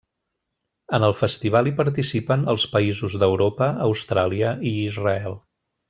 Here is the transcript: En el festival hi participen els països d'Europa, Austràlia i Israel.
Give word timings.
En 0.97 1.03
el 1.07 1.13
festival 1.19 1.69
hi 1.71 1.73
participen 1.81 2.47
els 2.55 2.65
països 2.73 3.19
d'Europa, 3.25 3.69
Austràlia 3.89 4.57
i 4.73 4.73
Israel. 4.89 5.39